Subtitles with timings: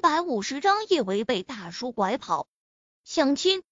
[0.00, 2.46] 一百五十章，叶维被大叔拐跑
[3.04, 3.62] 相亲。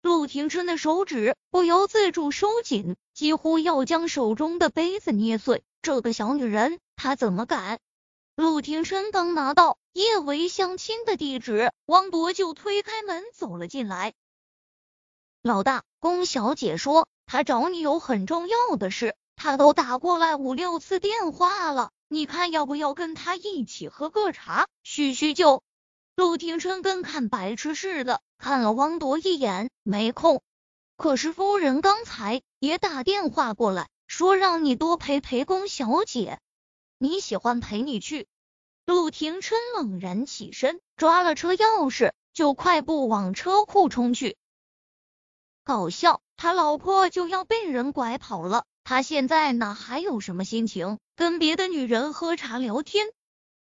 [0.00, 5.64] 陆廷琛的手指不由自主收紧，几乎要将手中的杯子捏碎。
[5.82, 7.80] 这个小女人，她怎么敢？
[8.36, 14.14] 陆廷琛刚拿到叶维相亲的地址，汪铎就推开门走了进来。
[15.42, 25.64] 老大，龚小姐说她找你有很重要的事，她都打过来五六次电话了，你看要不要跟她一起喝个茶叙叙旧？
[26.22, 30.40] 陆廷琛跟看白痴似的看了汪铎一眼，没空。
[30.96, 36.38] 可是夫人刚才也打电话过来，说让你多陪陪龚小姐。
[36.96, 38.28] 你喜欢陪你去。
[38.86, 44.36] 陆廷琛冷然起身，抓了车钥匙，就快步往车库冲去。
[45.64, 53.08] 搞笑，他老婆就要被人拐跑了，他现在哪还有什么心情跟别的女人喝茶聊天？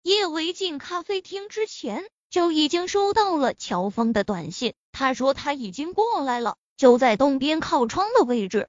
[0.03, 2.07] 叶维进咖啡厅之前。
[2.35, 8.67] 就已经收到了乔峰的短信，他说他已经过来了，就在东边靠窗的位置。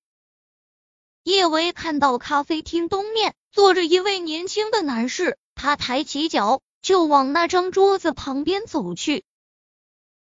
[1.25, 9.25] 叶维看到咖啡厅东面坐着一位年轻的男士，他抬起脚就往那张桌子旁边走去。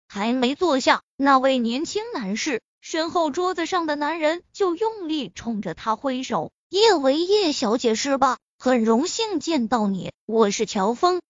[0.09, 8.39] 还没坐下，那位年轻男士身后桌子上的男人就用力冲着他挥手：“叶维，叶小姐是吧？
[8.59, 11.21] 很荣幸见到你，我是乔峰。”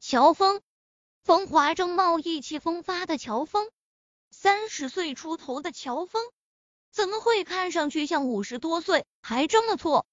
[0.00, 0.62] 乔峰。
[1.22, 3.68] 风华正茂、意气风发的乔峰，
[4.30, 6.22] 三十岁出头的乔峰，
[6.90, 9.04] 怎么会看上去像五十多岁？
[9.20, 10.06] 还这么错？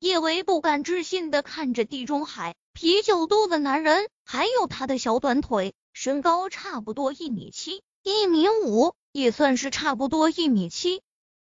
[0.00, 11.02] 叶维不敢置信的看着地中海啤酒肚的男人，还有他的小短腿，身高差不多一米七、一米五，也算是差不多一米七。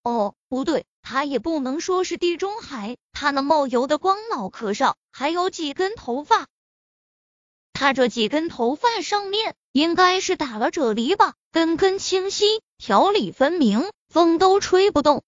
[0.02, 6.48] 哦，不对，他也不能说是地中海，他那冒油的光脑壳上还有几根头发。
[7.74, 15.24] 他这几根头发上面应该是打了啫喱吧，根根清晰，条理分明，风都吹不动。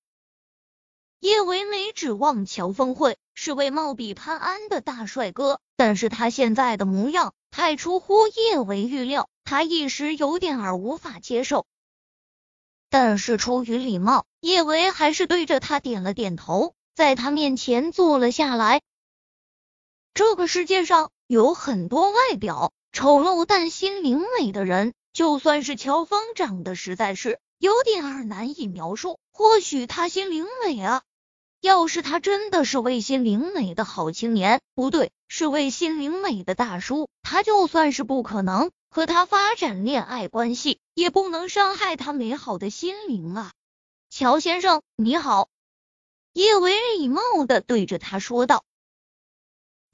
[1.19, 11.65] 叶维没指望乔峰会是位貌比潘安的大帅哥，但是他现在的模样太出乎叶维预料，他一时有点儿无法接受。
[12.91, 18.81] 但是出于礼貌，叶维还是对着他点了点头，在他面前坐了下来。
[20.15, 21.11] 这个世界上。
[21.27, 31.01] 有很多外表丑陋但心灵美的人，就算是乔峰长得实在是有点儿难以描述，或许他心灵美啊。
[31.61, 43.51] 要是他真的是位心灵美的好青年，不对，是位心灵美的大叔，他就算是不可能和他发展恋爱关系，也不能伤害他美好的心灵啊。
[44.11, 45.49] 乔先生，你好。
[46.33, 48.63] 叶维礼貌的对着他说道。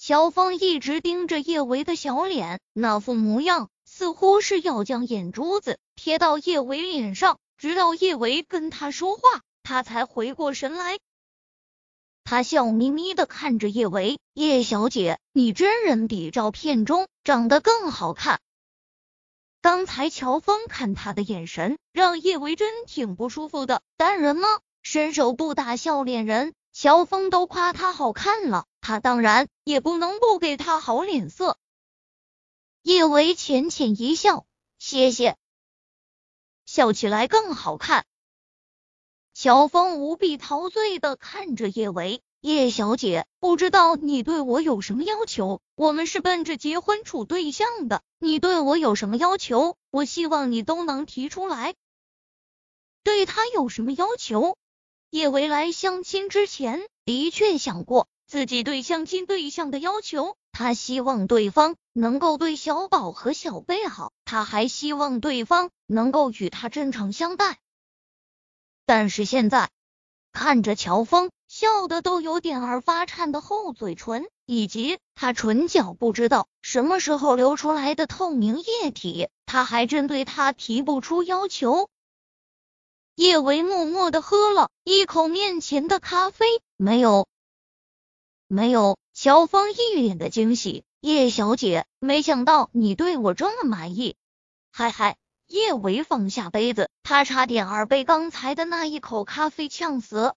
[0.04, 9.22] 乔峰一直盯着叶维的小脸，那副模样似乎是要将眼珠子贴到叶维脸上，直到叶维跟他说话，
[9.62, 10.98] 他才回过神来。
[12.24, 18.40] 他笑眯眯的看着叶维：“叶小姐，你真人比照片中长得更好看。”
[19.62, 23.84] 刚才乔峰看他的眼神，让叶维真挺不舒服的。
[23.98, 24.48] 但人吗？
[24.82, 28.66] 伸手不打笑脸人，乔峰都夸他好看了。
[28.92, 31.58] 他当然也不能不给他好脸色。
[32.82, 34.46] 叶维浅浅一笑，
[34.80, 35.38] 谢谢，
[36.66, 38.06] 笑起来更好看。
[39.34, 45.62] 乔峰无比陶醉的看着叶维，叶小姐，不知道你对我有什么要求？
[45.76, 49.78] 我们是奔着结婚处对象的，你对我有什么要求？
[49.90, 51.76] 我希望你都能提出来。
[53.04, 54.58] 对他有什么要求？
[55.12, 58.10] 叶维来相亲之前的确想过。
[58.32, 67.60] 自己对相亲对象的要求，他希望对方能够对小宝和小贝好，他还希望对方能够与他真诚相待。
[68.86, 69.70] 但是现在
[70.32, 81.90] 看着乔峰笑的都有点儿发颤的厚嘴唇，以及他唇角不知道什么时候流出来的透明液体，他还真对他提不出要求。
[83.16, 86.46] 叶维默默的喝了一口面前的咖啡，
[86.78, 87.28] 没有。
[88.54, 90.84] 没有，乔峰一脸的惊喜。
[91.00, 94.18] 叶小姐，没想到你对我这么满意。
[94.74, 95.16] 嗨嗨，
[95.48, 100.34] 叶维放下杯子，他差点儿被刚才的那一口咖啡呛死。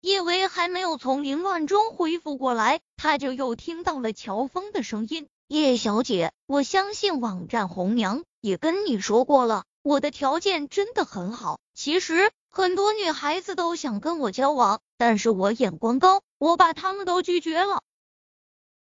[0.00, 11.60] 叶维还没有从凌乱中恢复过来，他就又听到了乔峰的声音：“叶小姐，我相信网站红娘也跟你说过了，我的条件真的很好。
[11.72, 17.82] 其实很多女孩子都想跟我交往。”但是我眼光高，我把他们都拒绝了。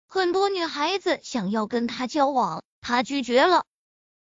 [0.07, 3.65] 很多女孩子想要跟他交往，他拒绝了。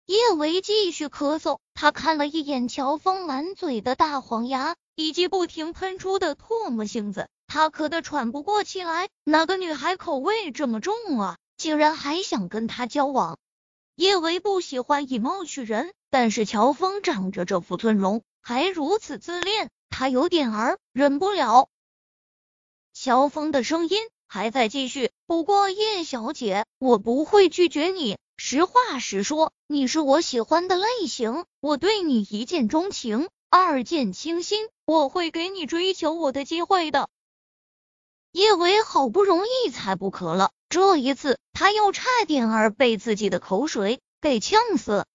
[0.06, 9.08] 叶维继续咳嗽，他看了一眼乔峰满嘴的大黄牙以及不停喷出的唾沫星子，他咳得喘不过气来。
[9.22, 11.38] 哪个女孩口味这么重啊？
[11.56, 13.38] 竟然还想跟他交往？
[13.94, 21.68] 叶维不喜欢以貌取人，但是乔峰长着这副尊容，还如此自恋，他有点儿忍不了。
[22.94, 23.98] 乔峰的声音
[24.28, 28.18] 还在继续，不过叶小姐，我不会拒绝你。
[28.36, 37.08] 实话实说，你是我喜欢的类型，我对你一见钟情，二见倾心，我会给你追求我的机会的。
[38.32, 45.06] 叶维好不容易才不咳了，这一次他又差点儿被自己的口水给呛死。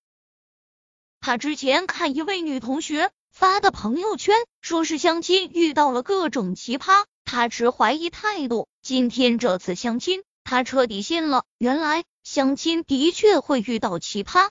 [1.19, 8.69] 他之前看一位女同学发的朋友圈，说是相亲遇到了各种奇葩，他持怀疑态度。
[8.81, 14.49] 今天这次相亲，他彻底信了，原来相亲的确会遇到奇葩。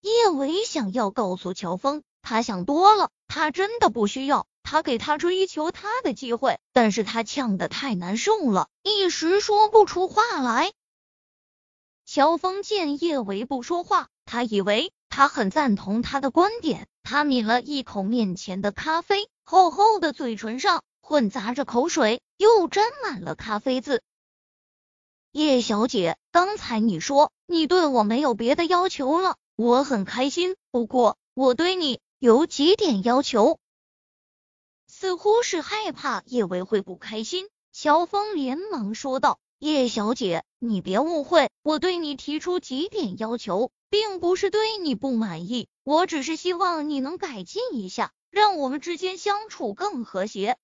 [0.00, 4.46] 叶维想要告诉乔峰，他想多了，他真的不需要。
[4.62, 10.70] 他给他追求他的机会，但是他呛得太难受了，一时说不出话来。
[12.06, 24.00] 乔峰见叶维不说话，他以为他很赞同他的观点，他抿了一口面前的咖啡，厚厚的嘴唇上混杂着口水，又沾满了咖啡渍。
[25.32, 33.58] 叶小姐，刚才你说你对我没有别的要求了，我很开心，不过我对你有几点要求。
[34.86, 50.56] 似乎是害怕叶维会不开心，乔峰连忙说道：“叶小姐，你别误会，我对你提出几点要求，并不是对你不满意，我只是希望你能改进一下，让我们之间相处更和谐。”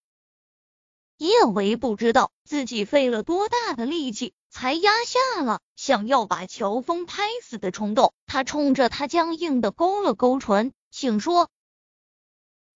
[1.18, 8.12] 叶维不知道自己费了多大的力气，才压下了想要把乔峰拍死的冲动。
[8.26, 11.50] 他冲着他僵硬的勾了勾唇，请说。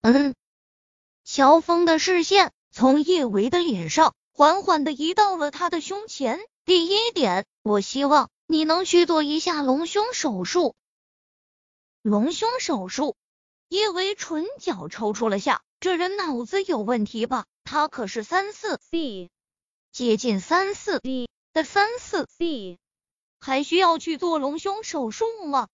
[0.00, 0.34] 嗯。
[1.22, 6.40] 乔峰的视线从叶维的脸上缓缓的移到了他的胸前。
[6.64, 10.75] 第一点，我希望你能去做一下隆胸手术。
[12.02, 13.16] 隆胸手术，
[13.70, 17.44] 叶维唇角抽搐了下，这人脑子有问题吧？
[17.62, 19.31] 他可是三四 C，
[19.93, 22.81] 接近三四 D 的三四 C，
[23.38, 25.69] 还需要去做隆胸手术吗？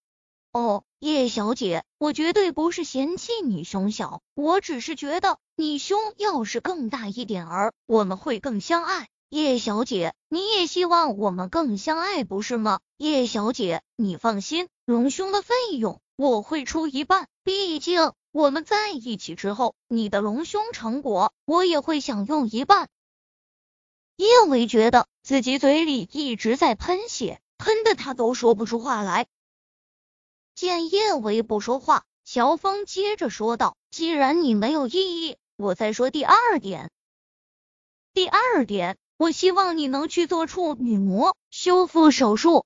[0.52, 9.08] 哦，叶小姐，我绝对不是嫌弃你胸小，我只是觉得你胸要是更大一点儿，我们会更相爱。
[9.30, 12.80] 叶小姐，你也希望我们更相爱，不是吗？
[12.98, 22.88] 叶小姐，你放心，隆胸的费用我会出一半，毕竟我们在一起之后，你的隆胸成果我也会享用一半。
[24.16, 29.26] 叶维觉得自己嘴里一直在喷血，喷的他都说不出话来。
[30.54, 36.90] 见叶维不说话，乔峰接着说道：“既然你没有异议，我再说第二点。
[38.14, 42.64] 第二点，我希望你能去做处女膜修复手术。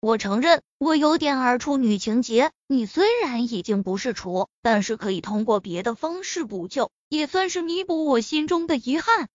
[0.00, 9.30] 我承认我有点儿处女情节，你虽然已经不是雏，但是可以通过别的方式补救，也算是弥补我心中的遗憾。”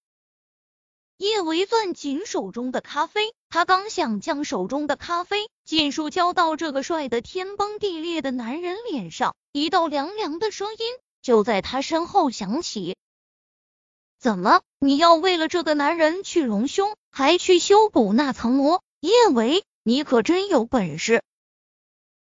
[1.17, 10.77] 叶维攥紧手中的咖啡，他刚想将手中的咖啡尽数浇到这个帅得天崩地裂的男人脸上，一道凉凉的声音
[11.23, 12.97] 就在他身后响起
[14.21, 18.83] ：“怎么，你要为了这个男人去隆胸，还去修补那层膜？
[18.99, 21.23] 叶维，你可真有本事！”